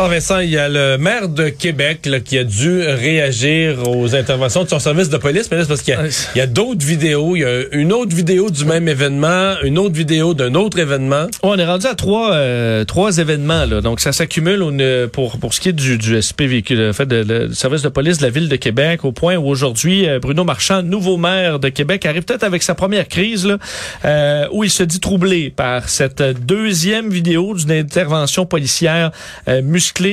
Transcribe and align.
Ah, 0.00 0.06
Vincent, 0.06 0.38
il 0.38 0.50
y 0.50 0.56
a 0.56 0.68
le 0.68 0.96
maire 0.96 1.28
de 1.28 1.48
Québec 1.48 2.06
là, 2.06 2.20
qui 2.20 2.38
a 2.38 2.44
dû 2.44 2.82
réagir 2.82 3.88
aux 3.88 4.14
interventions 4.14 4.62
de 4.62 4.68
son 4.68 4.78
service 4.78 5.08
de 5.08 5.16
police, 5.16 5.48
mais 5.50 5.56
là, 5.56 5.64
c'est 5.64 5.68
parce 5.68 5.82
qu'il 5.82 5.98
y 6.36 6.40
a, 6.40 6.46
d'autres 6.46 6.86
vidéos. 6.86 7.34
Il 7.34 7.40
y 7.40 7.44
a 7.44 7.62
une 7.72 7.92
autre 7.92 8.14
vidéo 8.14 8.48
du 8.48 8.64
même 8.64 8.86
événement, 8.86 9.54
une 9.64 9.76
autre 9.76 9.96
vidéo 9.96 10.34
d'un 10.34 10.54
autre 10.54 10.78
événement. 10.78 11.26
on 11.42 11.58
est 11.58 11.66
rendu 11.66 11.86
à 11.86 11.96
trois, 11.96 12.32
euh, 12.32 12.84
trois 12.84 13.18
événements, 13.18 13.64
là. 13.64 13.80
donc 13.80 13.98
ça 13.98 14.12
s'accumule 14.12 15.08
pour, 15.12 15.36
pour 15.40 15.52
ce 15.52 15.60
qui 15.60 15.70
est 15.70 15.72
du, 15.72 15.98
du 15.98 16.22
SP 16.22 16.46
véhicule, 16.46 16.90
en 16.90 16.92
fait, 16.92 17.06
de- 17.06 17.52
service 17.52 17.82
de 17.82 17.88
police 17.88 18.18
de 18.18 18.22
la 18.22 18.30
ville 18.30 18.48
de 18.48 18.54
Québec, 18.54 19.04
au 19.04 19.10
point 19.10 19.34
où 19.34 19.48
aujourd'hui, 19.48 20.08
euh, 20.08 20.20
Bruno 20.20 20.44
Marchand, 20.44 20.84
nouveau 20.84 21.16
maire 21.16 21.58
de 21.58 21.70
Québec, 21.70 22.06
arrive 22.06 22.22
peut-être 22.22 22.44
avec 22.44 22.62
sa 22.62 22.76
première 22.76 23.08
crise, 23.08 23.44
là, 23.44 23.58
euh, 24.04 24.46
où 24.52 24.62
il 24.62 24.70
se 24.70 24.84
dit 24.84 25.00
troublé 25.00 25.50
par 25.50 25.88
cette 25.88 26.22
deuxième 26.22 27.10
vidéo 27.10 27.52
d'une 27.56 27.72
intervention 27.72 28.46
policière 28.46 29.10
euh, 29.48 29.60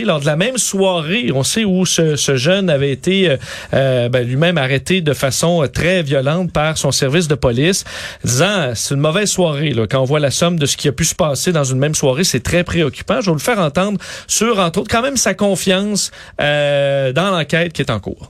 lors 0.06 0.20
de 0.20 0.26
la 0.26 0.36
même 0.36 0.58
soirée. 0.58 1.32
On 1.34 1.44
sait 1.44 1.66
où 1.66 1.86
ce, 1.86 2.16
ce 2.16 2.36
jeune 2.36 2.70
avait 2.70 2.92
été 2.92 3.30
euh, 3.30 3.38
euh, 3.74 4.10
ben, 4.10 4.26
lui-même 4.26 4.58
arrêté 4.58 5.02
de 5.02 5.14
façon 5.14 5.64
euh, 5.64 5.68
très 5.68 6.04
violente 6.04 6.52
par 6.52 6.78
son 6.78 6.92
service 6.92 7.28
de 7.28 7.36
police, 7.36 7.84
disant 8.24 8.72
c'est 8.74 8.94
une 8.94 9.02
mauvaise 9.02 9.30
soirée. 9.30 9.72
Là. 9.72 9.86
Quand 9.88 10.02
on 10.02 10.06
voit 10.06 10.20
la 10.20 10.32
somme 10.32 10.58
de 10.58 10.66
ce 10.66 10.78
qui 10.78 10.88
a 10.88 10.92
pu 10.92 11.06
se 11.06 11.16
passer 11.16 11.52
dans 11.52 11.64
une 11.64 11.80
même 11.80 11.96
soirée, 11.96 12.24
c'est 12.24 12.42
très 12.42 12.64
préoccupant. 12.64 13.22
Je 13.22 13.28
vais 13.28 13.34
le 13.34 13.40
faire 13.40 13.60
entendre 13.60 14.00
sur, 14.28 14.60
entre 14.60 14.80
autres, 14.80 14.92
quand 14.92 15.02
même 15.02 15.18
sa 15.18 15.34
confiance 15.34 16.12
euh, 16.42 17.14
dans 17.14 17.32
l'enquête 17.32 17.74
qui 17.74 17.82
est 17.82 17.92
en 17.92 18.00
cours. 18.00 18.30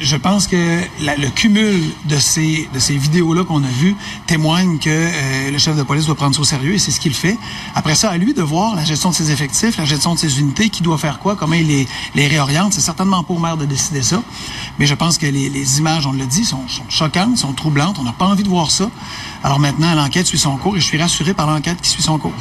Je 0.00 0.16
pense 0.16 0.46
que 0.46 0.80
le 1.00 1.28
cumul 1.30 1.82
de 2.06 2.16
ces, 2.16 2.68
de 2.72 2.78
ces 2.78 2.96
vidéos-là 2.96 3.44
qu'on 3.44 3.62
a 3.62 3.68
vues 3.68 3.96
témoigne 4.26 4.78
que 4.78 4.88
euh, 4.90 5.50
le 5.50 5.58
chef 5.58 5.76
de 5.76 5.82
police 5.82 6.06
doit 6.06 6.14
prendre 6.14 6.34
ça 6.34 6.40
au 6.40 6.44
sérieux 6.44 6.74
et 6.74 6.78
c'est 6.78 6.90
ce 6.90 7.00
qu'il 7.00 7.14
fait. 7.14 7.36
Après 7.74 7.94
ça, 7.94 8.10
à 8.10 8.18
lui 8.18 8.34
de 8.34 8.42
voir 8.42 8.76
la 8.76 8.84
gestion 8.84 9.10
de 9.10 9.14
ses 9.14 9.30
effectifs, 9.30 9.76
la 9.76 9.84
gestion 9.84 10.14
de 10.14 10.18
ses 10.18 10.40
unités, 10.40 10.68
qui 10.68 10.82
doit 10.82 10.98
faire 10.98 11.18
quoi, 11.18 11.36
comment 11.36 11.54
il 11.54 11.86
les, 12.14 12.26
réoriente. 12.26 12.72
C'est 12.72 12.80
certainement 12.80 13.22
pas 13.22 13.34
au 13.34 13.38
maire 13.38 13.56
de 13.56 13.64
décider 13.64 14.02
ça. 14.02 14.22
Mais 14.78 14.86
je 14.86 14.94
pense 14.94 15.18
que 15.18 15.26
les, 15.26 15.78
images, 15.78 16.06
on 16.06 16.12
l'a 16.12 16.26
dit, 16.26 16.44
sont, 16.44 16.66
sont 16.68 16.88
choquantes, 16.88 17.38
sont 17.38 17.52
troublantes. 17.52 17.98
On 17.98 18.04
n'a 18.04 18.12
pas 18.12 18.26
envie 18.26 18.42
de 18.42 18.48
voir 18.48 18.70
ça. 18.70 18.90
Alors 19.42 19.58
maintenant, 19.58 19.94
l'enquête 19.94 20.26
suit 20.26 20.38
son 20.38 20.56
cours 20.56 20.76
et 20.76 20.80
je 20.80 20.84
suis 20.84 20.98
rassuré 20.98 21.34
par 21.34 21.46
l'enquête 21.46 21.80
qui 21.80 21.88
suit 21.88 22.02
son 22.02 22.18
cours. 22.18 22.34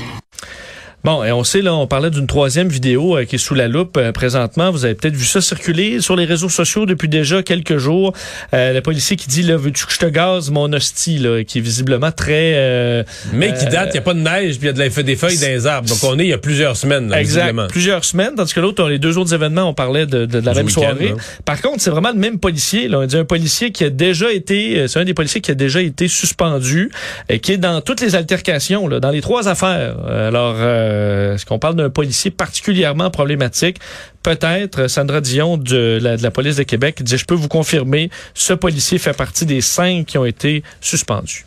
Bon, 1.04 1.24
et 1.24 1.32
on 1.32 1.44
sait, 1.44 1.62
là, 1.62 1.74
on 1.74 1.88
parlait 1.88 2.10
d'une 2.10 2.28
troisième 2.28 2.68
vidéo 2.68 3.16
euh, 3.18 3.24
qui 3.24 3.36
est 3.36 3.40
sous 3.40 3.54
la 3.54 3.68
loupe 3.70 3.96
euh, 3.98 4.12
présentement. 4.12 4.72
Vous 4.72 4.84
avez 4.84 4.94
peut-être 4.96 5.16
vu 5.16 5.26
ça 5.26 5.40
circuler 5.40 6.02
sur 6.02 6.16
les 6.18 6.26
réseaux 6.26 6.50
sociaux 6.50 6.86
depuis 6.86 7.08
déjà 7.08 7.44
quelques 7.44 7.78
jours. 7.78 8.14
Euh, 8.54 8.74
le 8.74 8.82
policier 8.82 9.16
qui 9.16 9.28
dit, 9.30 9.44
là, 9.44 9.56
veux-tu 9.56 9.86
que 9.86 9.94
je 9.94 10.00
te 10.00 10.06
gaze 10.08 10.50
mon 10.50 10.74
hostie, 10.74 11.20
là, 11.20 11.44
qui 11.46 11.60
est 11.60 11.62
visiblement 11.62 12.12
très... 12.12 12.54
euh, 12.56 13.04
Mais 13.32 13.54
qui 13.54 13.68
euh, 13.68 13.70
date, 13.70 13.90
il 13.92 13.94
n'y 13.94 14.00
a 14.00 14.02
pas 14.02 14.16
de 14.16 14.20
neige, 14.20 14.58
puis 14.58 14.64
il 14.64 14.66
y 14.66 14.70
a 14.70 14.74
de 14.74 14.80
la, 14.80 14.90
des 15.04 15.16
feuilles 15.16 15.38
dans 15.40 15.48
les 15.48 15.66
arbres. 15.66 15.88
Donc 15.88 16.00
on 16.04 16.20
est 16.20 16.26
il 16.26 16.30
y 16.30 16.34
a 16.34 16.38
plusieurs 16.40 16.76
semaines, 16.76 17.10
là, 17.10 17.22
Exact. 17.22 17.42
visiblement. 17.44 17.68
Plusieurs 17.68 18.04
semaines, 18.04 18.34
tandis 18.36 18.54
que 18.54 18.60
l'autre, 18.60 18.90
les 18.90 19.00
deux 19.00 19.18
autres 19.18 19.34
événements, 19.34 19.70
on 19.70 19.74
parlait 19.74 20.08
de, 20.08 20.26
de, 20.26 20.40
de 20.42 20.46
la 20.46 20.52
Du 20.52 20.58
même 20.58 20.70
soirée. 20.70 21.14
Par 21.46 21.62
contre, 21.62 21.80
c'est 21.80 21.92
vraiment 21.92 22.12
le 22.12 22.20
même 22.20 22.40
policier. 22.40 22.90
Là. 22.90 23.00
On 23.00 23.06
dit 23.06 23.16
un 23.18 23.24
policier 23.24 23.72
qui 23.72 23.86
a 23.86 23.90
déjà 23.90 24.34
été, 24.34 24.80
euh, 24.80 24.88
c'est 24.88 25.00
un 25.00 25.06
des 25.06 25.14
policiers 25.14 25.40
qui 25.42 25.52
a 25.52 25.56
déjà 25.56 25.80
été 25.82 26.08
suspendu, 26.10 26.92
et 27.30 27.40
qui 27.40 27.54
est 27.54 27.58
dans 27.58 27.80
toutes 27.82 28.02
les 28.02 28.16
altercations, 28.16 28.88
là, 28.90 29.00
dans 29.00 29.12
les 29.12 29.22
trois 29.22 29.48
affaires. 29.48 29.96
Euh, 30.06 30.28
Alors, 30.28 30.56
euh, 30.88 31.36
est-ce 31.36 31.46
qu'on 31.46 31.60
parle 31.60 31.76
d'un 31.76 31.90
policier 31.90 32.32
particulièrement 32.32 33.10
problématique? 33.10 33.78
Peut-être. 34.24 34.88
Sandra 34.88 35.22
Dion 35.22 35.58
de 35.58 36.00
la, 36.02 36.18
de 36.18 36.24
la 36.24 36.32
police 36.32 36.56
de 36.56 36.64
Québec 36.64 37.04
dit, 37.04 37.18
je 37.18 37.26
peux 37.26 37.36
vous 37.36 37.48
confirmer, 37.48 38.10
ce 38.34 38.54
policier 38.54 38.98
fait 38.98 39.16
partie 39.16 39.46
des 39.46 39.62
cinq 39.62 40.06
qui 40.06 40.18
ont 40.18 40.26
été 40.26 40.64
suspendus. 40.82 41.46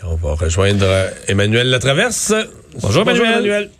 Et 0.00 0.04
on 0.04 0.16
va 0.16 0.34
rejoindre 0.34 0.84
euh, 0.84 1.08
Emmanuel 1.28 1.68
Latraverse. 1.70 2.32
Bonjour, 2.80 3.08
Emmanuel. 3.08 3.70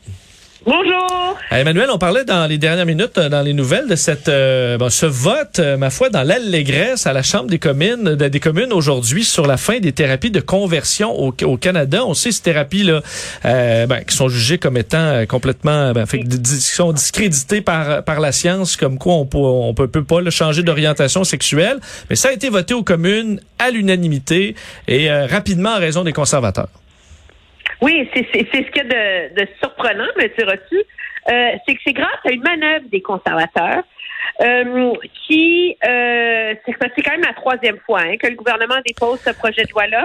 Bonjour. 0.67 1.39
Euh, 1.53 1.57
Emmanuel, 1.57 1.89
on 1.91 1.97
parlait 1.97 2.25
dans 2.27 2.47
les 2.47 2.59
dernières 2.59 2.85
minutes, 2.85 3.17
euh, 3.17 3.31
dans 3.31 3.41
les 3.41 3.55
nouvelles, 3.55 3.89
de 3.89 3.97
cette, 3.97 4.29
euh, 4.29 4.77
ce 4.91 5.07
vote, 5.07 5.59
euh, 5.59 5.79
ma 5.79 5.89
foi, 5.89 6.11
dans 6.11 6.23
l'allégresse 6.23 7.07
à 7.07 7.15
la 7.15 7.23
Chambre 7.23 7.47
des 7.49 7.59
communes, 7.59 8.15
de- 8.15 8.29
des 8.29 8.41
communes 8.41 8.73
aujourd'hui 8.73 9.25
sur 9.25 9.47
la 9.47 9.57
fin 9.57 9.79
des 9.79 9.93
thérapies 9.93 10.31
de 10.31 10.41
conversion 10.41 11.19
au, 11.19 11.33
Canada. 11.57 12.05
On 12.05 12.13
sait 12.13 12.31
ces 12.31 12.43
thérapies-là, 12.43 13.01
ben, 13.43 14.05
qui 14.07 14.15
sont 14.15 14.29
jugées 14.29 14.59
comme 14.59 14.77
étant 14.77 15.25
complètement, 15.27 15.93
ben, 15.93 16.05
qui 16.07 16.27
sont 16.61 16.93
discréditées 16.93 17.63
par, 17.63 18.05
par 18.05 18.21
la 18.21 18.31
science, 18.33 18.77
comme 18.77 18.99
quoi 18.99 19.15
on 19.15 19.25
peut, 19.27 19.39
on 19.39 19.73
peut, 19.73 19.89
peut 19.89 20.05
pas 20.05 20.21
là, 20.21 20.31
changer 20.31 20.63
d'orientation 20.63 21.25
sexuelle. 21.25 21.79
Mais 22.11 22.17
ça 22.17 22.29
a 22.29 22.33
été 22.33 22.51
voté 22.51 22.75
aux 22.75 22.83
communes 22.85 23.41
à 23.59 23.71
l'unanimité 23.71 24.55
et 24.89 25.11
rapidement 25.11 25.71
en 25.71 25.79
raison 25.79 26.05
des 26.05 26.13
conservateurs. 26.13 26.69
Oui, 27.81 28.09
c'est 28.15 28.27
c'est- 28.33 28.47
c'est 28.53 28.65
ce 28.67 28.71
qu'il 28.71 28.83
y 28.83 28.87
a 28.87 29.29
de, 29.31 29.35
de 29.43 29.49
surprenant, 29.61 30.05
M. 30.19 30.29
Reçu. 30.39 30.83
Euh, 31.31 31.51
c'est 31.67 31.75
que 31.75 31.81
c'est 31.85 31.93
grâce 31.93 32.19
à 32.27 32.31
une 32.31 32.43
manœuvre 32.43 32.87
des 32.91 33.03
conservateurs 33.03 33.83
euh, 34.43 34.93
qui, 35.27 35.77
euh, 35.87 36.55
c'est 36.67 37.03
quand 37.03 37.13
même 37.13 37.23
la 37.27 37.35
troisième 37.35 37.79
fois 37.85 38.01
hein, 38.01 38.17
que 38.17 38.27
le 38.27 38.35
gouvernement 38.37 38.77
dépose 38.87 39.21
ce 39.21 39.31
projet 39.39 39.65
de 39.65 39.71
loi-là. 39.71 40.05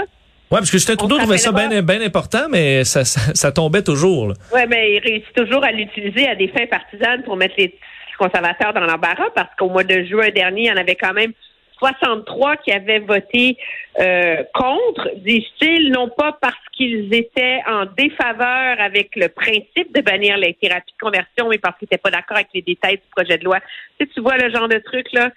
Ouais, 0.52 0.60
parce 0.60 0.70
que 0.70 0.78
Justin 0.78 0.96
Trudeau 0.96 1.18
trouvait 1.18 1.38
ça 1.38 1.52
bien 1.52 1.82
bien 1.82 2.02
important, 2.02 2.48
mais 2.50 2.84
ça, 2.84 3.04
ça, 3.06 3.34
ça 3.34 3.52
tombait 3.52 3.82
toujours. 3.82 4.34
Oui, 4.54 4.62
mais 4.70 4.94
il 4.96 5.00
réussit 5.00 5.34
toujours 5.34 5.64
à 5.64 5.72
l'utiliser 5.72 6.28
à 6.28 6.36
des 6.36 6.50
fins 6.50 6.68
partisanes 6.68 7.24
pour 7.24 7.36
mettre 7.38 7.56
les 7.58 7.74
conservateurs 8.20 8.74
dans 8.74 8.82
l'embarras 8.82 9.30
parce 9.36 9.50
qu'au 9.58 9.70
mois 9.70 9.84
de 9.84 10.04
juin 10.04 10.30
dernier, 10.30 10.64
il 10.64 10.68
y 10.68 10.72
en 10.72 10.78
avait 10.78 10.96
quand 10.96 11.14
même 11.14 11.32
63 11.80 12.58
qui 12.58 12.72
avaient 12.72 13.00
voté 13.00 13.58
euh, 14.00 14.44
contre, 14.54 15.10
disent-ils, 15.18 15.92
non 15.92 16.10
pas 16.10 16.38
parce 16.42 16.56
qu'ils 16.74 17.14
étaient 17.14 17.62
en 17.68 17.86
défaveur 17.86 18.80
avec 18.80 19.16
le 19.16 19.30
principe 19.30 19.94
de 19.94 20.02
bannir 20.02 20.38
les 20.38 20.54
thérapies 20.54 20.94
de 20.94 21.06
conversion, 21.06 21.50
mais 21.50 21.58
parce 21.58 21.78
qu'ils 21.78 21.86
n'étaient 21.86 22.02
pas 22.02 22.12
d'accord 22.12 22.38
avec 22.38 22.50
les 22.54 22.62
détails 22.62 22.98
du 22.98 23.04
projet 23.16 23.38
de 23.38 23.46
loi. 23.46 23.60
Tu, 24.00 24.06
sais, 24.06 24.12
tu 24.14 24.22
vois 24.22 24.38
le 24.38 24.50
genre 24.54 24.68
de 24.68 24.78
truc 24.80 25.12
là. 25.14 25.30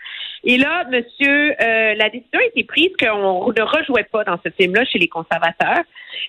Et 0.44 0.56
là, 0.56 0.84
monsieur, 0.90 1.54
euh, 1.60 1.94
la 1.94 2.08
décision 2.10 2.38
a 2.40 2.44
été 2.44 2.64
prise 2.64 2.90
qu'on 2.98 3.52
ne 3.52 3.62
rejouait 3.62 4.04
pas 4.10 4.24
dans 4.24 4.38
ce 4.44 4.50
film-là 4.50 4.84
chez 4.84 4.98
les 4.98 5.08
conservateurs. 5.08 5.82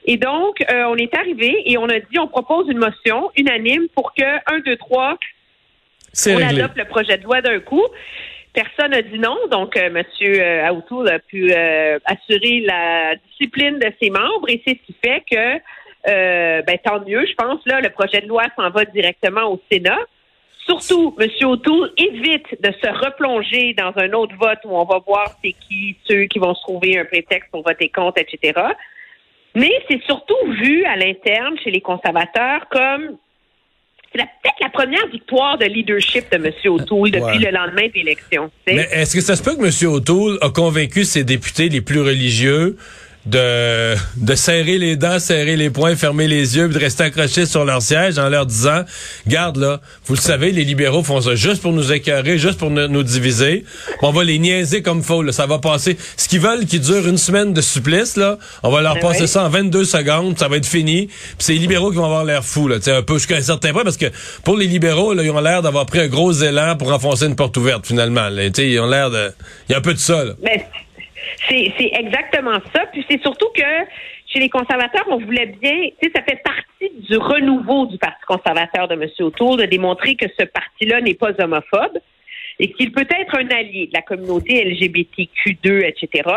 Et 0.06 0.18
donc, 0.18 0.62
euh, 0.72 0.84
on 0.86 0.96
est 0.96 1.14
arrivé 1.16 1.62
et 1.66 1.78
on 1.78 1.86
a 1.86 2.00
dit, 2.00 2.20
on 2.20 2.28
propose 2.28 2.68
une 2.70 2.80
motion 2.80 3.32
unanime 3.38 3.88
pour 3.96 4.14
que, 4.14 4.24
un, 4.24 4.60
deux, 4.66 4.78
trois, 4.78 5.18
C'est 6.12 6.34
on 6.34 6.38
réglé. 6.38 6.62
adopte 6.62 6.78
le 6.78 6.86
projet 6.86 7.18
de 7.18 7.24
loi 7.24 7.42
d'un 7.42 7.60
coup. 7.60 7.86
Personne 8.54 8.92
n'a 8.92 9.02
dit 9.02 9.20
non, 9.20 9.38
donc 9.52 9.78
euh, 9.78 9.90
M. 9.94 10.66
Aoutou 10.66 11.02
a 11.08 11.20
pu 11.20 11.52
euh, 11.52 12.00
assurer 12.06 12.62
la 12.62 13.16
discipline 13.28 13.78
de 13.78 13.92
ses 14.02 14.10
membres 14.10 14.50
et 14.50 14.62
c'est 14.66 14.80
ce 14.82 14.86
qui 14.88 14.96
fait 15.04 15.24
que, 15.30 15.62
euh, 16.10 16.62
ben, 16.64 16.78
tant 16.84 17.00
mieux, 17.06 17.26
je 17.26 17.34
pense, 17.36 17.60
là, 17.66 17.80
le 17.80 17.90
projet 17.90 18.22
de 18.22 18.28
loi 18.28 18.44
s'en 18.56 18.70
va 18.72 18.86
directement 18.86 19.52
au 19.52 19.62
Sénat. 19.72 20.00
Surtout, 20.66 21.16
M. 21.20 21.30
O'Toole 21.48 21.92
évite 21.98 22.62
de 22.62 22.72
se 22.72 23.06
replonger 23.06 23.74
dans 23.74 23.94
un 23.98 24.14
autre 24.14 24.36
vote 24.36 24.60
où 24.66 24.76
on 24.76 24.86
va 24.86 25.00
voir 25.06 25.28
c'est 25.44 25.54
qui 25.54 25.96
ceux 26.08 26.24
qui 26.24 26.40
vont 26.40 26.56
se 26.56 26.62
trouver 26.62 26.98
un 26.98 27.06
prétexte 27.06 27.50
pour 27.52 27.64
voter 27.64 27.90
contre, 27.90 28.20
etc. 28.20 28.60
Mais 29.56 29.72
c'est 29.90 30.02
surtout 30.04 30.38
vu 30.48 30.86
à 30.86 30.96
l'interne 30.96 31.58
chez 31.64 31.72
les 31.72 31.82
conservateurs 31.82 32.68
comme 32.70 33.18
c'est 34.14 34.18
peut-être 34.22 34.56
la 34.62 34.70
première 34.70 35.08
victoire 35.08 35.58
de 35.58 35.66
leadership 35.66 36.26
de 36.32 36.38
M. 36.38 36.52
O'Toole 36.66 37.12
depuis 37.12 37.24
Ouais. 37.24 37.38
le 37.38 37.52
lendemain 37.52 37.88
de 37.88 37.94
l'élection. 37.96 38.50
est-ce 38.68 39.14
que 39.16 39.22
ça 39.22 39.36
se 39.36 39.44
peut 39.44 39.56
que 39.56 39.64
M. 39.86 39.92
O'Toole 39.92 40.38
a 40.42 40.50
convaincu 40.50 41.04
ses 41.06 41.24
députés 41.24 41.70
les 41.70 41.82
plus 41.82 42.02
religieux 42.02 42.76
de, 43.30 43.96
de 44.18 44.36
serrer 44.36 44.78
les 44.78 44.96
dents, 44.96 45.20
serrer 45.20 45.56
les 45.56 45.70
poings, 45.70 45.96
fermer 45.96 46.28
les 46.28 46.58
yeux, 46.58 46.68
puis 46.68 46.76
de 46.76 46.80
rester 46.80 47.04
accrochés 47.04 47.46
sur 47.46 47.64
leur 47.66 47.82
siège 47.82 48.18
en 48.18 48.30
leur 48.30 48.46
disant, 48.46 48.84
garde 49.28 49.58
là, 49.58 49.82
vous 50.06 50.16
le 50.16 50.20
savez, 50.20 50.52
les 50.52 50.64
libéraux 50.64 51.04
font 51.04 51.22
ça 51.22 51.36
juste 51.36 51.62
pour 51.62 51.72
nous 51.72 51.92
écœurer, 51.92 52.38
juste 52.38 52.58
pour 52.58 52.72
nous, 52.72 52.88
nous 52.88 53.04
diviser. 53.04 53.64
On 54.02 54.12
va 54.12 54.24
les 54.24 54.40
niaiser 54.40 54.82
comme 54.82 55.04
faut, 55.04 55.22
là, 55.22 55.32
ça 55.32 55.46
va 55.46 55.60
passer. 55.60 55.98
Ce 56.18 56.28
qu'ils 56.28 56.40
veulent 56.40 56.66
qui 56.66 56.80
dure 56.80 57.08
une 57.08 57.18
semaine 57.18 57.54
de 57.54 57.62
supplice, 57.62 58.18
là, 58.18 58.38
on 58.64 58.72
va 58.72 58.82
leur 58.82 58.96
Ben 58.96 59.02
passer 59.02 59.22
oui. 59.22 59.28
ça 59.28 59.46
en 59.46 59.50
22 59.50 59.86
secondes, 59.86 60.38
ça 60.38 60.48
va 60.48 60.58
être 60.58 60.66
fini. 60.66 61.08
Puis 61.08 61.36
c'est 61.40 61.54
les 61.54 61.60
libéraux 61.60 61.92
qui 61.92 61.98
vont 61.98 62.06
avoir 62.06 62.26
l'air 62.26 62.44
fous, 62.44 62.68
là, 62.68 62.78
un 62.88 63.02
peu 63.04 63.16
jusqu'à 63.16 63.38
un 63.38 63.42
certain 63.42 63.72
point, 63.74 63.84
parce 63.84 63.98
que 63.98 64.08
pour 64.44 64.58
les 64.58 64.66
libéraux, 64.68 65.14
là, 65.14 65.24
ils 65.24 65.32
ont 65.32 65.40
l'air 65.40 65.62
d'avoir 65.62 65.86
pris 65.86 66.00
un 66.00 66.08
gros 66.08 66.32
élan 66.34 66.76
pour 66.78 66.92
enfoncer 66.92 67.26
une 67.26 67.36
porte 67.36 67.56
ouverte, 67.58 67.86
finalement. 67.86 68.30
là. 68.30 68.50
Tu 68.50 68.52
sais, 68.56 68.70
ils 68.70 68.80
ont 68.80 68.88
l'air 68.88 69.12
de... 69.12 69.32
Il 69.68 69.74
y 69.74 69.76
a 69.76 69.78
un 69.78 69.82
peu 69.82 69.94
de 69.94 70.00
ça, 70.00 70.24
là. 70.24 70.34
Ben, 70.44 70.60
c'est 71.48 71.92
exactement 71.94 72.60
ça. 72.74 72.86
Puis 72.92 73.06
c'est 73.10 73.22
surtout 73.22 73.50
que 73.56 73.64
chez 74.28 74.40
les 74.40 74.50
conservateurs, 74.50 75.06
on 75.10 75.18
voulait 75.18 75.48
bien, 75.48 75.90
tu 76.02 76.08
sais, 76.08 76.12
ça 76.16 76.22
fait 76.22 76.42
partie 76.44 76.92
du 77.10 77.18
renouveau 77.18 77.88
du 77.88 77.98
Parti 77.98 78.24
conservateur 78.28 78.88
de 78.88 78.94
M. 78.94 79.10
O'Toole 79.20 79.62
de 79.62 79.66
démontrer 79.66 80.16
que 80.16 80.28
ce 80.40 80.46
parti-là 80.46 81.02
n'est 81.02 81.16
pas 81.16 81.32
homophobe 81.40 81.98
et 82.60 82.72
qu'il 82.74 82.92
peut 82.92 83.08
être 83.10 83.36
un 83.36 83.48
allié 83.50 83.88
de 83.88 83.94
la 83.94 84.02
communauté 84.02 84.64
LGBTQ2, 84.66 85.86
etc. 85.86 86.30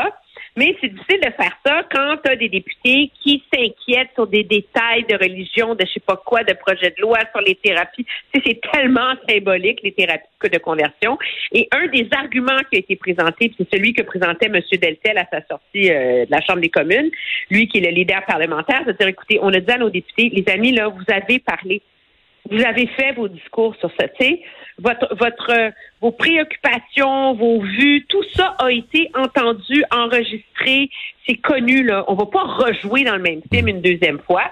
Mais 0.57 0.77
c'est 0.81 0.89
difficile 0.89 1.21
de 1.21 1.31
faire 1.31 1.57
ça 1.65 1.83
quand 1.91 2.17
tu 2.23 2.31
as 2.31 2.37
des 2.37 2.51
députés 2.51 3.11
qui 3.23 3.43
s'inquiètent 3.53 4.11
sur 4.15 4.27
des 4.27 4.45
détails 4.45 5.05
de 5.09 5.15
religion, 5.15 5.75
de 5.75 5.85
je 5.87 5.95
sais 5.95 6.01
pas 6.01 6.17
quoi, 6.17 6.45
de 6.45 6.53
projet 6.53 6.91
de 6.91 7.01
loi 7.01 7.19
sur 7.33 7.41
les 7.41 7.55
thérapies. 7.55 8.05
C'est 8.35 8.61
tellement 8.73 9.15
symbolique, 9.29 9.81
les 9.83 9.93
thérapies 9.93 10.27
de 10.43 10.59
conversion. 10.59 11.19
Et 11.53 11.69
un 11.73 11.87
des 11.87 12.07
arguments 12.13 12.59
qui 12.71 12.77
a 12.77 12.79
été 12.81 12.97
présenté, 12.97 13.53
c'est 13.57 13.69
celui 13.73 13.95
que 13.95 14.03
présentait 14.03 14.47
M. 14.47 14.61
Deltel 14.73 15.17
à 15.17 15.27
sa 15.31 15.41
sortie 15.47 15.91
euh, 15.91 16.27
de 16.27 16.31
la 16.31 16.41
Chambre 16.43 16.61
des 16.61 16.69
communes, 16.69 17.11
lui 17.51 17.69
qui 17.69 17.79
est 17.79 17.83
le 17.83 17.91
leader 17.91 18.25
parlementaire, 18.27 18.85
de 18.85 18.93
dire, 18.93 19.09
écoutez, 19.09 19.39
on 19.41 19.49
a 19.49 19.61
dit 19.61 19.71
à 19.71 19.79
nos 19.79 19.91
députés, 19.91 20.29
les 20.29 20.53
amis, 20.53 20.73
là, 20.73 20.89
vous 20.89 21.05
avez 21.09 21.39
parlé 21.39 21.81
vous 22.51 22.63
avez 22.65 22.87
fait 22.89 23.13
vos 23.13 23.29
discours 23.29 23.75
sur 23.77 23.91
ça. 23.99 24.09
Tu 24.09 24.25
sais, 24.25 24.43
votre, 24.83 25.15
votre, 25.17 25.73
vos 26.01 26.11
préoccupations, 26.11 27.35
vos 27.35 27.61
vues, 27.61 28.05
tout 28.09 28.23
ça 28.37 28.55
a 28.59 28.71
été 28.71 29.11
entendu, 29.15 29.85
enregistré, 29.91 30.91
c'est 31.27 31.37
connu. 31.37 31.85
Là, 31.85 32.05
on 32.09 32.15
va 32.15 32.27
pas 32.27 32.43
rejouer 32.43 33.05
dans 33.05 33.17
le 33.17 33.23
même 33.23 33.41
film 33.51 33.69
une 33.69 33.81
deuxième 33.81 34.19
fois. 34.21 34.45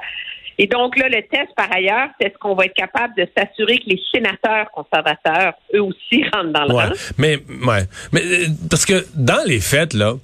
Et 0.59 0.67
donc 0.67 0.99
là, 0.99 1.09
le 1.09 1.23
test 1.23 1.49
par 1.57 1.75
ailleurs, 1.75 2.11
c'est 2.21 2.33
ce 2.33 2.39
qu'on 2.39 2.55
va 2.55 2.67
être 2.67 2.75
capable 2.75 3.15
de 3.17 3.27
s'assurer 3.37 3.79
que 3.79 3.87
les 3.87 4.01
sénateurs 4.15 4.71
conservateurs, 4.73 5.55
eux 5.75 5.83
aussi, 5.83 6.23
rentrent 6.33 6.53
dans 6.53 6.65
le 6.65 6.75
ouais, 6.75 6.85
Mais 7.17 7.37
ouais, 7.37 7.85
mais 8.13 8.21
euh, 8.21 8.47
parce 8.69 8.85
que 8.85 9.07
dans 9.17 9.43
les 9.47 9.61
faits 9.61 9.95
là, 9.95 10.15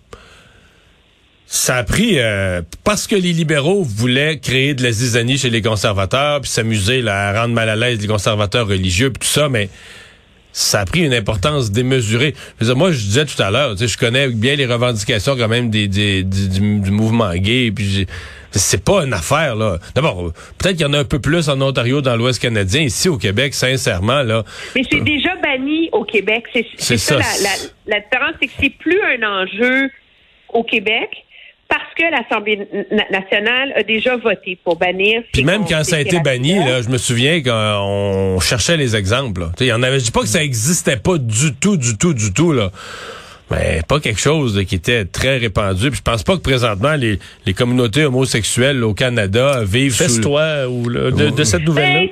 ça 1.46 1.76
a 1.76 1.84
pris 1.84 2.18
euh, 2.18 2.60
parce 2.82 3.06
que 3.06 3.14
les 3.14 3.32
libéraux 3.32 3.82
voulaient 3.82 4.38
créer 4.38 4.74
de 4.74 4.82
la 4.82 4.90
zizanie 4.90 5.38
chez 5.38 5.50
les 5.50 5.62
conservateurs, 5.62 6.40
puis 6.40 6.50
s'amuser 6.50 7.06
à 7.06 7.40
rendre 7.40 7.54
mal 7.54 7.68
à 7.68 7.76
l'aise 7.76 8.00
les 8.00 8.08
conservateurs 8.08 8.66
religieux, 8.66 9.10
puis 9.10 9.20
tout 9.20 9.32
ça, 9.32 9.48
mais 9.48 9.68
ça 10.50 10.80
a 10.80 10.84
pris 10.86 11.04
une 11.04 11.14
importance 11.14 11.70
démesurée. 11.70 12.34
moi, 12.74 12.90
je 12.90 12.98
disais 12.98 13.26
tout 13.26 13.40
à 13.40 13.50
l'heure, 13.50 13.76
je 13.76 13.96
connais 13.96 14.28
bien 14.28 14.56
les 14.56 14.66
revendications 14.66 15.36
quand 15.36 15.48
même 15.48 15.70
des, 15.70 15.86
des 15.86 16.24
du, 16.24 16.90
mouvement 16.90 17.32
gay, 17.34 17.70
puis 17.70 18.06
c'est 18.50 18.82
pas 18.82 19.04
une 19.04 19.12
affaire 19.12 19.54
là. 19.54 19.78
D'abord, 19.94 20.32
peut-être 20.58 20.78
qu'il 20.78 20.86
y 20.86 20.88
en 20.88 20.94
a 20.94 20.98
un 20.98 21.04
peu 21.04 21.20
plus 21.20 21.48
en 21.48 21.60
Ontario, 21.60 22.00
dans 22.00 22.16
l'Ouest 22.16 22.40
canadien. 22.40 22.80
Ici 22.80 23.08
au 23.08 23.18
Québec, 23.18 23.52
sincèrement 23.52 24.22
là. 24.22 24.44
Mais 24.74 24.82
c'est 24.90 25.00
déjà 25.00 25.36
banni 25.36 25.90
au 25.92 26.04
Québec. 26.04 26.44
C'est 26.78 26.96
ça. 26.96 27.18
La, 27.18 27.24
la, 27.42 27.50
la 27.86 28.00
différence, 28.00 28.32
c'est 28.40 28.46
que 28.46 28.52
c'est 28.58 28.70
plus 28.70 28.98
un 29.02 29.22
enjeu 29.22 29.90
au 30.54 30.64
Québec 30.64 31.25
parce 31.68 31.92
que 31.96 32.04
l'Assemblée 32.10 32.68
nationale 33.10 33.72
a 33.76 33.82
déjà 33.82 34.16
voté 34.16 34.58
pour 34.62 34.76
bannir. 34.76 35.22
Puis 35.32 35.44
même 35.44 35.64
quand 35.68 35.82
ça 35.84 35.96
a 35.96 36.00
été 36.00 36.20
banni, 36.20 36.54
là, 36.54 36.82
je 36.82 36.88
me 36.88 36.98
souviens 36.98 37.42
qu'on 37.42 38.38
cherchait 38.40 38.76
les 38.76 38.94
exemples. 38.94 39.48
Il 39.60 39.66
y 39.66 39.72
en 39.72 39.82
avait, 39.82 39.98
je 39.98 40.04
dis 40.04 40.10
pas 40.10 40.20
que 40.20 40.28
ça 40.28 40.42
existait 40.42 40.96
pas 40.96 41.18
du 41.18 41.54
tout, 41.54 41.76
du 41.76 41.96
tout, 41.96 42.14
du 42.14 42.32
tout 42.32 42.52
là. 42.52 42.70
Mais 43.50 43.80
pas 43.88 44.00
quelque 44.00 44.20
chose 44.20 44.64
qui 44.66 44.74
était 44.74 45.04
très 45.04 45.38
répandu. 45.38 45.90
Puis 45.90 45.98
je 45.98 46.02
pense 46.02 46.24
pas 46.24 46.36
que 46.36 46.42
présentement 46.42 46.94
les, 46.94 47.18
les 47.46 47.54
communautés 47.54 48.04
homosexuelles 48.04 48.82
au 48.82 48.92
Canada 48.92 49.62
vivent 49.64 49.92
sous 49.92 50.20
toi 50.20 50.68
ou 50.68 50.90
de, 50.90 51.44
cette 51.44 51.62
nouvelle-là. 51.62 52.00
Ben, 52.00 52.08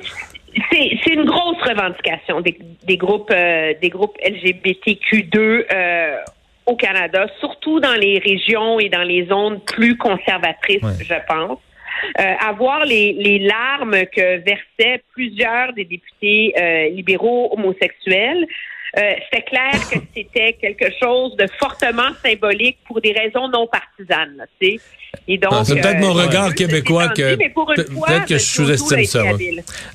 c'est 0.71 1.13
une 1.13 1.25
grosse 1.25 1.61
revendication 1.61 2.39
des, 2.41 2.57
des 2.87 2.97
groupes 2.97 3.31
euh, 3.31 3.73
des 3.81 3.89
groupes 3.89 4.17
LGBTQ2 4.25 5.37
euh, 5.37 6.15
au 6.65 6.75
Canada, 6.75 7.27
surtout 7.39 7.79
dans 7.79 7.93
les 7.93 8.19
régions 8.19 8.79
et 8.79 8.89
dans 8.89 9.03
les 9.03 9.25
zones 9.27 9.59
plus 9.61 9.97
conservatrices, 9.97 10.81
je 10.99 11.15
pense. 11.27 11.59
Euh, 12.19 12.33
avoir 12.39 12.85
les, 12.85 13.13
les, 13.13 13.39
larmes 13.39 14.05
que 14.13 14.37
versaient 14.37 15.01
plusieurs 15.13 15.73
des 15.73 15.85
députés 15.85 16.53
euh, 16.57 16.89
libéraux 16.89 17.53
homosexuels, 17.53 18.45
euh, 18.97 19.13
c'est 19.31 19.43
clair 19.43 19.71
que 19.91 19.99
c'était 20.15 20.53
quelque 20.53 20.91
chose 21.01 21.35
de 21.37 21.47
fortement 21.59 22.13
symbolique 22.23 22.77
pour 22.85 23.01
des 23.01 23.11
raisons 23.11 23.47
non 23.47 23.67
partisanes. 23.67 24.45
Sais. 24.61 24.77
Et 25.27 25.37
donc, 25.39 25.53
c'est 25.63 25.81
peut-être 25.81 25.99
mon 25.99 26.17
euh, 26.17 26.23
regard 26.23 26.53
québécois 26.53 27.07
que 27.09 27.35
peut-être 27.35 28.25
que 28.27 28.37
je 28.37 28.43
sous-estime 28.43 29.05
ça. 29.05 29.23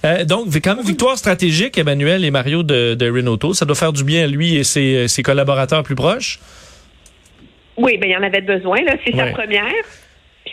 Euh, 0.04 0.24
donc, 0.24 0.48
quand 0.62 0.76
même 0.76 0.84
victoire 0.84 1.16
stratégique, 1.16 1.78
Emmanuel 1.78 2.24
et 2.24 2.30
Mario 2.32 2.62
de, 2.62 2.94
de 2.94 3.10
Renault. 3.10 3.54
Ça 3.54 3.64
doit 3.64 3.76
faire 3.76 3.92
du 3.92 4.02
bien 4.02 4.24
à 4.24 4.26
lui 4.26 4.56
et 4.56 4.64
ses, 4.64 5.06
ses 5.06 5.22
collaborateurs 5.22 5.84
plus 5.84 5.94
proches. 5.94 6.40
Oui, 7.76 7.96
ben 7.96 8.08
il 8.08 8.12
y 8.12 8.16
en 8.16 8.22
avait 8.22 8.40
besoin. 8.40 8.82
Là, 8.82 8.96
c'est 9.04 9.14
sa 9.14 9.26
première. 9.26 9.72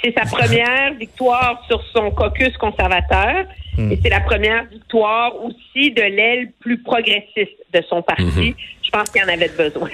C'est 0.03 0.13
sa 0.15 0.25
première 0.38 0.94
victoire 0.94 1.63
sur 1.68 1.83
son 1.94 2.12
caucus 2.12 2.56
conservateur. 2.57 3.45
Hmm. 3.77 3.91
Et 3.91 4.00
c'est 4.01 4.09
la 4.09 4.21
première 4.21 4.65
victoire 4.65 5.33
aussi 5.44 5.91
de 5.91 6.01
l'aile 6.01 6.51
plus 6.59 6.77
progressiste 6.81 7.57
de 7.74 7.81
son 7.89 8.01
parti. 8.03 8.24
Hmm. 8.24 8.53
Je 8.83 8.89
pense 8.91 9.09
qu'il 9.09 9.21
y 9.21 9.25
en 9.25 9.27
avait 9.27 9.50
besoin. 9.50 9.89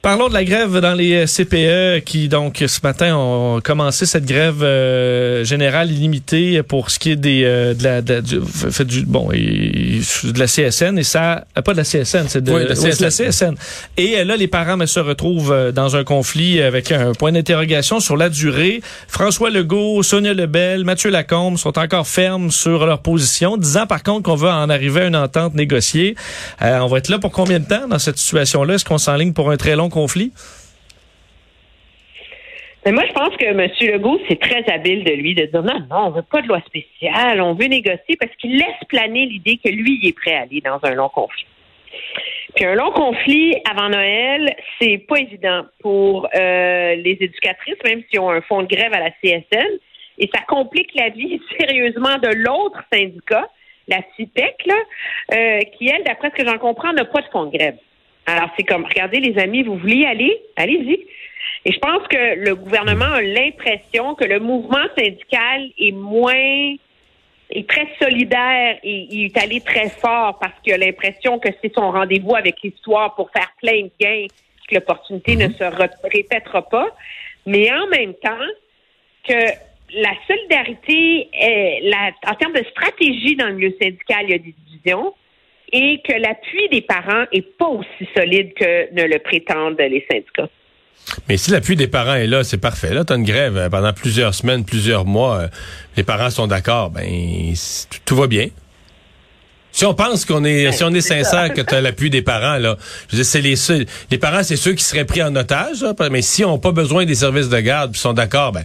Parlons 0.00 0.28
de 0.28 0.32
la 0.32 0.44
grève 0.44 0.78
dans 0.78 0.94
les 0.94 1.24
euh, 1.24 1.26
CPE 1.26 2.04
qui, 2.04 2.28
donc, 2.28 2.62
ce 2.64 2.78
matin, 2.84 3.16
ont 3.16 3.60
commencé 3.60 4.06
cette 4.06 4.26
grève 4.26 4.62
euh, 4.62 5.42
générale 5.42 5.90
illimitée 5.90 6.62
pour 6.62 6.92
ce 6.92 7.00
qui 7.00 7.10
est 7.10 7.16
des, 7.16 7.42
euh, 7.44 7.74
de, 7.74 7.82
la, 7.82 8.00
de, 8.00 8.20
du, 8.20 8.40
fait 8.46 8.84
du, 8.84 9.04
bon, 9.04 9.32
et, 9.32 10.00
de 10.22 10.38
la 10.38 10.46
CSN. 10.46 10.98
Et 10.98 11.02
ça, 11.02 11.46
pas 11.64 11.72
de 11.72 11.78
la 11.78 11.82
CSN, 11.82 12.28
c'est 12.28 12.44
de, 12.44 12.52
la 12.52 13.10
CSN. 13.10 13.56
Et 13.96 14.22
là, 14.22 14.36
les 14.36 14.46
parents 14.46 14.78
se 14.86 15.00
retrouvent 15.00 15.72
dans 15.74 15.96
un 15.96 16.04
conflit 16.04 16.62
avec 16.62 16.92
un 16.92 17.12
point 17.12 17.32
d'interrogation 17.32 17.98
sur 17.98 18.16
la 18.16 18.28
durée. 18.28 18.80
François 19.08 19.50
Legault, 19.50 20.04
Sonia 20.04 20.32
Lebel, 20.32 20.84
Mathieu 20.84 21.10
Lacombe 21.10 21.58
sont 21.58 21.76
encore 21.76 22.06
fermes 22.06 22.52
sur 22.52 22.86
leur 22.86 23.02
position, 23.02 23.56
disant 23.56 23.86
par 23.86 24.04
contre 24.04 24.22
qu'on 24.22 24.36
va 24.36 24.56
en 24.58 24.70
arriver 24.70 25.00
à 25.00 25.06
une 25.06 25.16
entente 25.16 25.54
négociée. 25.54 26.14
on 26.60 26.86
va 26.86 26.98
être 26.98 27.08
là 27.08 27.18
pour 27.18 27.32
combien 27.32 27.58
de 27.58 27.66
temps 27.66 27.88
dans 27.88 27.98
cette 27.98 28.18
situation-là? 28.18 28.74
Est-ce 28.74 28.84
qu'on 28.84 28.98
s'enligne 28.98 29.32
pour 29.32 29.50
un 29.50 29.56
très 29.56 29.74
long 29.74 29.87
conflit? 29.88 30.32
Mais 32.86 32.92
moi, 32.92 33.04
je 33.06 33.12
pense 33.12 33.36
que 33.36 33.44
M. 33.44 33.68
Legault, 33.92 34.20
c'est 34.28 34.40
très 34.40 34.64
habile 34.72 35.04
de 35.04 35.12
lui 35.12 35.34
de 35.34 35.44
dire 35.44 35.62
non, 35.62 35.80
non, 35.90 36.06
on 36.06 36.10
veut 36.10 36.22
pas 36.22 36.40
de 36.40 36.48
loi 36.48 36.60
spéciale, 36.66 37.40
on 37.40 37.54
veut 37.54 37.66
négocier 37.66 38.16
parce 38.18 38.34
qu'il 38.36 38.56
laisse 38.56 38.84
planer 38.88 39.26
l'idée 39.26 39.58
que 39.62 39.68
lui, 39.68 39.98
il 40.02 40.08
est 40.08 40.12
prêt 40.12 40.34
à 40.34 40.42
aller 40.42 40.60
dans 40.60 40.78
un 40.82 40.94
long 40.94 41.08
conflit. 41.08 41.46
Puis 42.54 42.64
un 42.64 42.74
long 42.74 42.90
conflit 42.92 43.56
avant 43.70 43.88
Noël, 43.88 44.54
c'est 44.80 44.98
pas 44.98 45.18
évident 45.18 45.64
pour 45.80 46.28
euh, 46.34 46.94
les 46.94 47.18
éducatrices, 47.20 47.76
même 47.84 48.02
si 48.10 48.18
ont 48.18 48.30
un 48.30 48.40
fonds 48.42 48.62
de 48.62 48.68
grève 48.74 48.92
à 48.94 49.00
la 49.00 49.10
CSN, 49.10 49.78
et 50.18 50.30
ça 50.34 50.42
complique 50.48 50.94
la 50.94 51.10
vie 51.10 51.40
sérieusement 51.60 52.16
de 52.18 52.28
l'autre 52.28 52.82
syndicat, 52.92 53.48
la 53.86 53.98
CIPEC, 54.16 54.66
là, 54.66 54.74
euh, 55.34 55.60
qui, 55.76 55.88
elle, 55.88 56.04
d'après 56.04 56.30
ce 56.30 56.42
que 56.42 56.48
j'en 56.48 56.58
comprends, 56.58 56.92
n'a 56.92 57.04
pas 57.04 57.20
de 57.20 57.28
fonds 57.28 57.44
de 57.46 57.56
grève. 57.56 57.76
Alors, 58.28 58.50
c'est 58.58 58.64
comme, 58.64 58.84
regardez 58.84 59.20
les 59.20 59.38
amis, 59.38 59.62
vous 59.62 59.78
voulez 59.78 60.00
y 60.00 60.04
aller? 60.04 60.38
Allez-y. 60.54 61.06
Et 61.64 61.72
je 61.72 61.78
pense 61.78 62.06
que 62.08 62.34
le 62.34 62.54
gouvernement 62.54 63.06
a 63.06 63.22
l'impression 63.22 64.14
que 64.14 64.26
le 64.26 64.38
mouvement 64.38 64.84
syndical 64.98 65.70
est 65.78 65.92
moins 65.92 66.74
est 67.50 67.66
très 67.66 67.88
solidaire 67.98 68.78
et 68.82 69.06
il 69.10 69.24
est 69.24 69.38
allé 69.38 69.62
très 69.62 69.88
fort 69.88 70.38
parce 70.38 70.52
qu'il 70.62 70.74
a 70.74 70.76
l'impression 70.76 71.38
que 71.38 71.48
c'est 71.62 71.72
son 71.74 71.90
rendez-vous 71.90 72.36
avec 72.36 72.56
l'histoire 72.62 73.14
pour 73.14 73.30
faire 73.30 73.50
plein 73.62 73.84
de 73.84 73.90
gains, 73.98 74.26
que 74.68 74.74
l'opportunité 74.74 75.34
ne 75.34 75.46
mhm. 75.46 75.54
se 75.54 75.64
répétera 76.12 76.68
pas. 76.68 76.88
Mais 77.46 77.72
en 77.72 77.86
même 77.86 78.12
temps, 78.12 78.46
que 79.26 79.40
la 79.94 80.12
solidarité, 80.26 81.30
est, 81.32 81.80
la, 81.84 82.10
en 82.30 82.34
termes 82.34 82.52
de 82.52 82.64
stratégie 82.72 83.36
dans 83.36 83.46
le 83.46 83.54
milieu 83.54 83.74
syndical, 83.80 84.24
il 84.24 84.30
y 84.30 84.34
a 84.34 84.38
des 84.38 84.54
divisions 84.66 85.14
et 85.72 86.00
que 86.06 86.12
l'appui 86.12 86.68
des 86.70 86.82
parents 86.82 87.24
est 87.32 87.56
pas 87.58 87.68
aussi 87.68 88.08
solide 88.16 88.52
que 88.54 88.92
ne 88.94 89.04
le 89.04 89.18
prétendent 89.18 89.78
les 89.78 90.04
syndicats. 90.10 90.48
Mais 91.28 91.36
si 91.36 91.50
l'appui 91.50 91.76
des 91.76 91.88
parents 91.88 92.14
est 92.14 92.26
là, 92.26 92.44
c'est 92.44 92.58
parfait. 92.58 92.92
Là, 92.92 93.04
tu 93.04 93.12
as 93.12 93.16
une 93.16 93.24
grève 93.24 93.56
euh, 93.56 93.68
pendant 93.68 93.92
plusieurs 93.92 94.34
semaines, 94.34 94.64
plusieurs 94.64 95.04
mois. 95.04 95.38
Euh, 95.38 95.48
les 95.96 96.02
parents 96.02 96.30
sont 96.30 96.46
d'accord. 96.46 96.90
Ben, 96.90 97.54
tout 98.04 98.16
va 98.16 98.26
bien. 98.26 98.48
Si 99.70 99.84
on 99.84 99.94
pense 99.94 100.24
qu'on 100.24 100.44
est, 100.44 100.72
si 100.72 100.82
on 100.82 100.92
est 100.92 101.00
sincère 101.00 101.52
que 101.52 101.60
tu 101.60 101.74
as 101.74 101.80
l'appui 101.80 102.10
des 102.10 102.22
parents, 102.22 102.56
là, 102.56 102.76
je 103.10 103.16
veux 103.16 103.22
c'est 103.22 103.40
les 103.40 103.54
les 104.10 104.18
parents, 104.18 104.42
c'est 104.42 104.56
ceux 104.56 104.72
qui 104.72 104.82
seraient 104.82 105.04
pris 105.04 105.22
en 105.22 105.36
otage, 105.36 105.84
mais 106.10 106.22
si 106.22 106.44
on 106.44 106.52
n'a 106.52 106.58
pas 106.58 106.72
besoin 106.72 107.04
des 107.04 107.14
services 107.14 107.48
de 107.48 107.60
garde, 107.60 107.92
puis 107.92 108.00
sont 108.00 108.14
d'accord, 108.14 108.52
ben, 108.52 108.64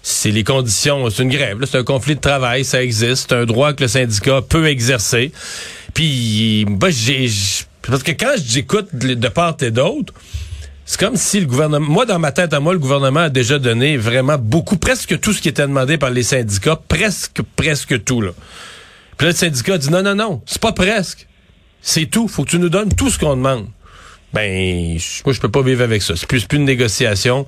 c'est 0.00 0.30
les 0.30 0.44
conditions, 0.44 1.10
c'est 1.10 1.22
une 1.22 1.28
grève, 1.28 1.58
c'est 1.66 1.76
un 1.76 1.84
conflit 1.84 2.14
de 2.14 2.20
travail, 2.20 2.64
ça 2.64 2.82
existe, 2.82 3.26
c'est 3.28 3.34
un 3.34 3.44
droit 3.44 3.74
que 3.74 3.82
le 3.82 3.88
syndicat 3.88 4.40
peut 4.48 4.66
exercer. 4.66 5.32
Puis, 5.94 6.66
moi, 6.68 6.90
j'ai, 6.90 7.30
parce 7.82 8.02
que 8.02 8.12
quand 8.12 8.34
j'écoute 8.44 8.94
de 8.94 9.28
part 9.28 9.56
et 9.60 9.70
d'autre, 9.70 10.12
c'est 10.86 11.00
comme 11.00 11.16
si 11.16 11.40
le 11.40 11.46
gouvernement, 11.46 11.86
moi 11.88 12.04
dans 12.04 12.18
ma 12.18 12.30
tête 12.30 12.52
à 12.52 12.60
moi, 12.60 12.74
le 12.74 12.78
gouvernement 12.78 13.20
a 13.20 13.28
déjà 13.30 13.58
donné 13.58 13.96
vraiment 13.96 14.36
beaucoup, 14.36 14.76
presque 14.76 15.18
tout 15.20 15.32
ce 15.32 15.40
qui 15.40 15.48
était 15.48 15.62
demandé 15.62 15.96
par 15.96 16.10
les 16.10 16.22
syndicats, 16.22 16.78
presque, 16.88 17.40
presque 17.56 18.04
tout 18.04 18.20
là. 18.20 18.32
Puis 19.16 19.26
là, 19.26 19.32
le 19.32 19.36
syndicat 19.36 19.78
dit 19.78 19.90
non, 19.90 20.02
non, 20.02 20.14
non, 20.14 20.42
c'est 20.44 20.60
pas 20.60 20.72
presque, 20.72 21.26
c'est 21.80 22.06
tout. 22.06 22.28
Faut 22.28 22.44
que 22.44 22.50
tu 22.50 22.58
nous 22.58 22.68
donnes 22.68 22.92
tout 22.94 23.08
ce 23.08 23.18
qu'on 23.18 23.36
demande. 23.36 23.66
Ben, 24.34 24.98
moi 25.24 25.32
je 25.32 25.40
peux 25.40 25.50
pas 25.50 25.62
vivre 25.62 25.82
avec 25.82 26.02
ça. 26.02 26.16
C'est 26.16 26.26
plus, 26.26 26.44
plus 26.44 26.58
une 26.58 26.64
négociation. 26.64 27.46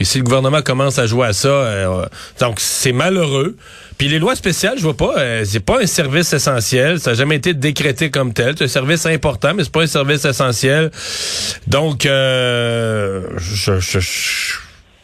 Et 0.00 0.04
si 0.04 0.18
le 0.18 0.24
gouvernement 0.24 0.62
commence 0.62 0.98
à 0.98 1.06
jouer 1.06 1.26
à 1.26 1.32
ça, 1.32 1.48
euh, 1.48 2.06
donc 2.40 2.58
c'est 2.58 2.92
malheureux. 2.92 3.56
Puis 4.02 4.08
les 4.10 4.18
lois 4.18 4.34
spéciales, 4.34 4.78
je 4.78 4.82
vois 4.82 4.96
pas, 4.96 5.14
euh, 5.18 5.44
c'est 5.44 5.64
pas 5.64 5.80
un 5.80 5.86
service 5.86 6.32
essentiel, 6.32 6.98
ça 6.98 7.10
n'a 7.12 7.16
jamais 7.16 7.36
été 7.36 7.54
décrété 7.54 8.10
comme 8.10 8.32
tel. 8.32 8.56
C'est 8.58 8.64
un 8.64 8.66
service 8.66 9.06
important, 9.06 9.54
mais 9.54 9.62
c'est 9.62 9.70
pas 9.70 9.82
un 9.82 9.86
service 9.86 10.24
essentiel. 10.24 10.90
Donc, 11.68 12.04
euh, 12.04 13.28
je, 13.38 13.78
je, 13.78 14.00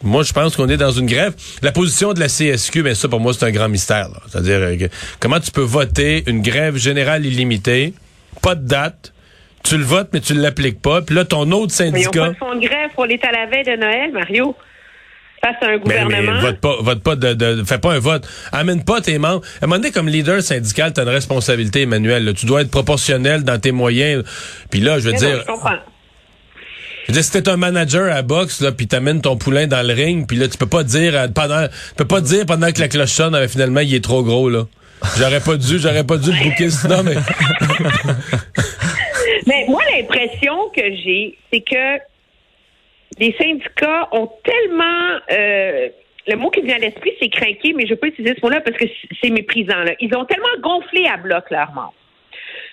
Moi, 0.03 0.25
je 0.25 0.33
pense 0.33 0.57
qu'on 0.57 0.69
est 0.69 0.77
dans 0.77 0.91
une 0.91 1.07
grève. 1.07 1.33
La 1.63 1.71
position 1.71 2.13
de 2.13 2.19
la 2.19 2.27
CSQ, 2.27 2.83
mais 2.83 2.97
ça, 2.97 3.07
pour 3.07 3.21
moi, 3.21 3.33
c'est 3.35 3.45
un 3.47 3.53
grand 3.53 3.69
mystère. 3.69 4.09
là. 4.09 4.21
C'est-à-dire, 4.29 4.59
euh, 4.59 4.77
que- 4.77 4.93
comment 5.21 5.39
tu 5.39 5.53
peux 5.53 5.61
voter 5.63 6.25
une 6.27 6.43
grève 6.43 6.75
générale 6.77 7.25
illimitée, 7.25 7.95
pas 8.43 8.57
de 8.57 8.67
date, 8.67 9.13
tu 9.63 9.79
le 9.79 9.85
votes, 9.85 10.09
mais 10.13 10.19
tu 10.19 10.35
ne 10.35 10.41
l'appliques 10.41 10.83
pas. 10.83 11.03
Puis 11.03 11.15
là, 11.15 11.25
ton 11.25 11.49
autre 11.53 11.73
Mais 11.79 11.87
ils 11.87 11.93
n'ont 11.93 11.93
pas 11.93 12.03
syndicat... 12.03 12.29
de 12.31 12.35
fonds 12.37 12.55
de 12.57 12.67
grève 12.67 12.91
pour 12.97 13.07
l'état 13.07 13.29
à 13.29 13.33
la 13.33 13.47
veille 13.47 13.65
de 13.65 13.77
Noël, 13.81 14.11
Mario. 14.13 14.57
Face 15.41 15.55
à 15.63 15.67
un 15.67 15.69
Mais, 15.69 16.05
mais 16.05 16.05
gouvernement. 16.05 16.41
vote 16.41 16.61
pas, 16.61 16.77
vote 16.81 17.03
pas 17.03 17.15
de, 17.17 17.35
de- 17.35 17.65
fais 17.65 17.79
pas 17.79 17.93
un 17.95 17.99
vote. 18.01 18.27
Amène 18.53 18.85
pas 18.85 19.01
tes 19.01 19.19
membres. 19.19 19.43
À 19.61 19.65
un 19.65 19.69
moment 19.69 19.79
donné, 19.81 19.93
comme 19.93 20.09
leader 20.09 20.43
syndical, 20.43 20.93
tu 20.93 21.01
as 21.01 21.05
une 21.05 21.09
responsabilité, 21.11 21.83
Emmanuel. 21.83 22.25
là. 22.25 22.33
Tu 22.33 22.47
dois 22.47 22.63
être 22.63 22.71
proportionnel 22.71 23.45
dans 23.45 23.59
tes 23.61 23.71
moyens. 23.73 24.25
Puis 24.71 24.81
là, 24.81 24.99
je 24.99 25.05
veux 25.05 25.13
Mais 25.13 25.19
non, 25.21 25.27
dire, 25.29 25.45
je 25.47 25.53
je 27.07 27.13
veux 27.13 27.13
dire, 27.15 27.25
si 27.25 27.31
t'es 27.31 27.49
un 27.49 27.57
manager 27.57 28.13
à 28.15 28.21
boxe, 28.23 28.61
là, 28.61 28.73
puis 28.73 28.87
t'amènes 28.87 29.21
ton 29.23 29.37
poulain 29.37 29.67
dans 29.67 29.87
le 29.87 29.95
ring, 29.95 30.27
puis 30.27 30.37
là, 30.37 30.47
tu 30.49 30.59
peux 30.59 30.67
pas 30.67 30.83
dire 30.85 31.29
pendant, 31.35 31.67
tu 31.69 31.95
peux 31.97 32.05
pas 32.05 32.21
dire 32.21 32.45
pendant 32.45 32.71
que 32.73 32.81
la 32.81 32.89
cloche 32.89 33.13
sonne, 33.13 33.35
euh, 33.35 33.49
finalement, 33.49 33.81
il 33.81 33.95
est 33.95 34.05
trop 34.05 34.23
gros, 34.23 34.51
là. 34.51 34.65
J'aurais 35.17 35.41
pas 35.41 35.57
dû, 35.57 35.79
j'aurais 35.79 36.05
pas 36.05 36.17
dû 36.17 36.33
le 36.33 36.43
bouquer 36.51 36.69
sinon, 36.71 37.03
mais. 37.05 37.15
Mais 39.47 39.65
moi, 39.69 39.81
l'impression 39.97 40.55
que 40.75 40.83
j'ai, 41.05 41.39
c'est 41.53 41.61
que 41.61 41.99
les 43.19 43.35
syndicats 43.41 44.09
ont 44.13 44.31
tellement. 44.45 45.19
euh, 45.31 45.89
le 46.27 46.37
mot 46.37 46.51
qui 46.51 46.61
me 46.61 46.67
vient 46.67 46.77
à 46.77 46.81
l'esprit, 46.81 47.13
c'est 47.19 47.31
craquer, 47.31 47.73
mais 47.73 47.87
je 47.87 47.95
peux 47.95 48.09
utiliser 48.09 48.35
ce 48.37 48.43
mot-là 48.43 48.61
parce 48.61 48.77
que 48.77 48.85
c'est 49.23 49.31
méprisant. 49.31 49.79
Là. 49.79 49.93
Ils 49.99 50.15
ont 50.15 50.27
tellement 50.27 50.47
gonflé 50.61 51.07
à 51.07 51.17
bloc 51.17 51.51
leur 51.51 51.73
membres 51.73 51.95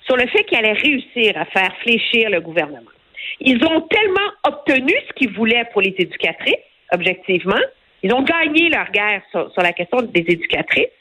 sur 0.05 0.17
le 0.17 0.27
fait 0.27 0.43
qu'ils 0.43 0.57
allaient 0.57 0.73
réussir 0.73 1.37
à 1.37 1.45
faire 1.45 1.73
fléchir 1.81 2.29
le 2.29 2.41
gouvernement. 2.41 2.91
Ils 3.39 3.63
ont 3.65 3.81
tellement 3.81 4.29
obtenu 4.45 4.93
ce 5.07 5.13
qu'ils 5.13 5.31
voulaient 5.31 5.65
pour 5.71 5.81
les 5.81 5.95
éducatrices, 5.97 6.55
objectivement. 6.91 7.59
Ils 8.03 8.13
ont 8.13 8.21
gagné 8.23 8.69
leur 8.69 8.91
guerre 8.91 9.21
sur, 9.31 9.51
sur 9.51 9.61
la 9.61 9.73
question 9.73 10.01
des 10.01 10.25
éducatrices 10.27 10.91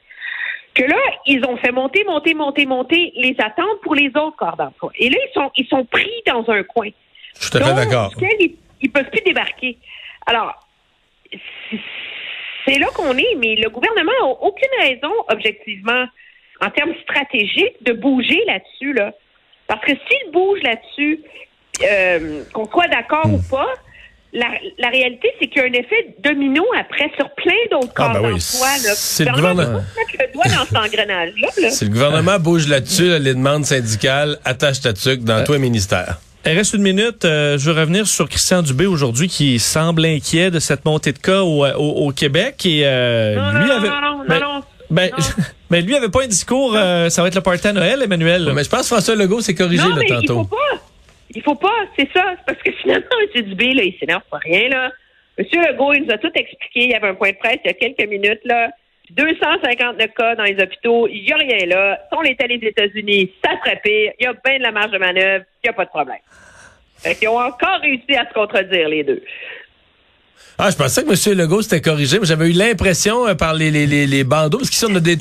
que 0.74 0.82
là, 0.82 0.98
ils 1.26 1.44
ont 1.46 1.56
fait 1.56 1.70
monter, 1.70 2.04
monter, 2.04 2.34
monter, 2.34 2.66
monter 2.66 3.12
les 3.16 3.36
attentes 3.38 3.80
pour 3.82 3.94
les 3.94 4.08
autres 4.08 4.36
corps 4.36 4.56
d'emploi. 4.56 4.90
Et 4.98 5.08
là, 5.08 5.16
ils 5.28 5.32
sont, 5.32 5.50
ils 5.56 5.66
sont 5.66 5.84
pris 5.84 6.10
dans 6.26 6.44
un 6.48 6.62
coin. 6.64 6.88
Je 7.36 7.42
suis 7.42 7.50
tout 7.50 7.58
à 7.58 7.64
fait 7.64 7.74
d'accord. 7.74 8.12
Ils, 8.84 8.90
peuvent 8.90 9.10
plus 9.10 9.22
débarquer. 9.24 9.78
Alors, 10.26 10.54
c'est- 12.66 12.78
là 12.78 12.86
qu'on 12.94 13.16
est, 13.16 13.34
mais 13.38 13.56
le 13.56 13.68
gouvernement 13.70 14.12
n'a 14.20 14.26
aucune 14.26 14.68
raison, 14.80 15.12
objectivement, 15.28 16.04
en 16.60 16.70
termes 16.70 16.94
stratégiques, 17.02 17.82
de 17.82 17.92
bouger 17.92 18.40
là-dessus, 18.46 18.92
là. 18.92 19.12
Parce 19.66 19.80
que 19.84 19.92
s'il 19.92 20.30
bouge 20.32 20.60
là-dessus, 20.62 21.20
euh, 21.82 22.42
qu'on 22.52 22.66
soit 22.66 22.88
d'accord 22.88 23.26
ou 23.32 23.40
pas, 23.50 23.66
la, 24.32 24.46
la 24.78 24.88
réalité, 24.88 25.32
c'est 25.38 25.46
qu'il 25.46 25.62
y 25.62 25.64
a 25.64 25.68
un 25.68 25.72
effet 25.72 26.14
domino 26.18 26.64
après 26.76 27.10
sur 27.16 27.30
plein 27.34 27.52
d'autres 27.70 27.92
Ah, 27.96 28.12
corps 28.12 28.12
ben 28.14 28.32
oui, 28.32 28.40
d'emploi. 28.40 28.68
là. 28.68 28.94
c'est 28.94 29.24
le 29.24 29.30
Gouvernement 29.32 29.80
le 30.18 30.32
doigt 30.32 30.44
dans 30.46 30.64
cet 30.64 30.76
engrenage-là. 30.76 31.48
là. 31.62 31.70
Si 31.70 31.84
le 31.84 31.90
gouvernement 31.90 32.38
bouge 32.40 32.66
là-dessus, 32.68 33.08
là, 33.10 33.18
les 33.20 33.34
demandes 33.34 33.64
syndicales, 33.64 34.38
attache 34.44 34.80
ta 34.80 34.92
tuque 34.92 35.20
dans 35.22 35.44
tous 35.44 35.52
les 35.52 35.58
ministères. 35.60 36.18
Il 36.46 36.52
reste 36.52 36.74
une 36.74 36.82
minute. 36.82 37.24
Euh, 37.24 37.56
je 37.58 37.70
veux 37.70 37.78
revenir 37.80 38.06
sur 38.06 38.28
Christian 38.28 38.62
Dubé 38.62 38.86
aujourd'hui 38.86 39.28
qui 39.28 39.58
semble 39.58 40.04
inquiet 40.04 40.50
de 40.50 40.58
cette 40.58 40.84
montée 40.84 41.12
de 41.12 41.18
cas 41.18 41.42
au, 41.42 41.64
au- 41.66 42.06
au 42.08 42.12
Québec. 42.12 42.64
Et 42.66 42.82
euh, 42.84 43.34
Non, 43.36 43.58
lui 43.60 43.66
non, 43.68 43.74
avait. 43.76 43.88
non, 43.88 44.00
non, 44.00 44.24
ben, 44.28 44.40
non, 44.40 44.54
non. 44.56 44.62
ben, 44.90 45.10
Non. 45.10 45.24
ben, 45.70 45.86
lui 45.86 45.96
avait 45.96 46.10
pas 46.10 46.24
un 46.24 46.26
discours. 46.28 46.74
euh, 46.76 47.08
ça 47.08 47.22
va 47.22 47.28
être 47.28 47.34
le 47.34 47.40
party 47.40 47.66
à 47.68 47.72
Noël, 47.72 48.02
Emmanuel. 48.02 48.50
Mais 48.54 48.62
je 48.64 48.68
pense 48.68 48.80
que 48.82 48.86
François 48.88 49.14
Legault 49.16 49.40
s'est 49.40 49.54
corrigé 49.54 49.82
Non, 49.82 49.90
là, 49.90 49.96
mais 50.00 50.06
il 50.06 50.14
tantôt. 50.26 50.42
faut 50.42 50.44
pas. 50.56 50.80
Il 51.36 51.42
faut 51.42 51.54
pas, 51.54 51.72
c'est 51.98 52.08
ça. 52.14 52.22
C'est 52.36 52.44
parce 52.54 52.62
que 52.62 52.70
finalement, 52.82 53.06
M. 53.34 53.42
Dubé, 53.42 53.72
là, 53.72 53.82
il 53.82 53.94
s'énerve 53.98 54.22
pas 54.30 54.38
rien, 54.38 54.68
là. 54.68 54.90
M. 55.38 55.46
Legault, 55.52 55.92
il 55.94 56.04
nous 56.04 56.12
a 56.12 56.18
tout 56.18 56.30
expliqué. 56.34 56.84
Il 56.84 56.90
y 56.90 56.94
avait 56.94 57.08
un 57.08 57.14
point 57.14 57.30
de 57.30 57.36
presse 57.36 57.58
il 57.64 57.68
y 57.68 57.70
a 57.70 57.74
quelques 57.74 58.08
minutes, 58.08 58.40
là. 58.44 58.68
259 59.10 60.10
cas 60.16 60.34
dans 60.34 60.44
les 60.44 60.56
hôpitaux, 60.62 61.08
il 61.08 61.24
n'y 61.24 61.32
a 61.32 61.36
rien 61.36 61.66
là. 61.66 62.00
Si 62.10 62.18
on 62.18 62.22
était 62.22 62.46
les 62.46 62.68
États-Unis, 62.68 63.32
ça 63.44 63.52
serait 63.62 63.80
pire. 63.84 64.12
Il 64.18 64.24
y 64.24 64.26
a 64.26 64.32
bien 64.32 64.58
de 64.58 64.62
la 64.62 64.72
marge 64.72 64.90
de 64.90 64.98
manœuvre, 64.98 65.44
il 65.62 65.66
n'y 65.66 65.70
a 65.70 65.72
pas 65.72 65.84
de 65.84 65.90
problème. 65.90 66.18
Fait 66.98 67.14
qu'ils 67.14 67.28
ont 67.28 67.38
encore 67.38 67.80
réussi 67.82 68.16
à 68.16 68.26
se 68.26 68.32
contredire, 68.32 68.88
les 68.88 69.04
deux. 69.04 69.22
Ah, 70.56 70.70
je 70.70 70.76
pensais 70.76 71.02
que 71.02 71.10
M. 71.10 71.38
Legault 71.38 71.62
s'était 71.62 71.80
corrigé, 71.80 72.18
mais 72.20 72.26
j'avais 72.26 72.48
eu 72.48 72.52
l'impression 72.52 73.26
euh, 73.26 73.34
par 73.34 73.54
les, 73.54 73.70
les, 73.70 73.86
les, 73.86 74.24
bandeaux, 74.24 74.58
parce 74.58 74.70
qu'ici 74.70 74.86
on 74.88 74.94
a 74.94 75.00
des 75.00 75.16